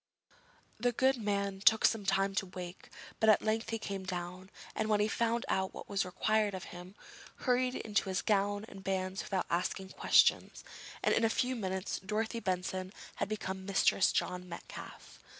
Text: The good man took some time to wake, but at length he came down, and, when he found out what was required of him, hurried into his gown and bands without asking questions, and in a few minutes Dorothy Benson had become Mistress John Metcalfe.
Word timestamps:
The 0.79 0.91
good 0.93 1.17
man 1.17 1.59
took 1.59 1.85
some 1.85 2.07
time 2.07 2.33
to 2.33 2.47
wake, 2.47 2.89
but 3.19 3.29
at 3.29 3.43
length 3.43 3.69
he 3.69 3.77
came 3.77 4.03
down, 4.03 4.49
and, 4.73 4.89
when 4.89 4.99
he 4.99 5.07
found 5.07 5.45
out 5.47 5.75
what 5.75 5.87
was 5.87 6.03
required 6.05 6.55
of 6.55 6.63
him, 6.73 6.95
hurried 7.45 7.75
into 7.75 8.09
his 8.09 8.23
gown 8.23 8.65
and 8.67 8.83
bands 8.83 9.21
without 9.21 9.45
asking 9.51 9.89
questions, 9.89 10.63
and 11.03 11.13
in 11.13 11.23
a 11.23 11.29
few 11.29 11.55
minutes 11.55 11.99
Dorothy 11.99 12.39
Benson 12.39 12.91
had 13.17 13.29
become 13.29 13.63
Mistress 13.63 14.11
John 14.11 14.49
Metcalfe. 14.49 15.19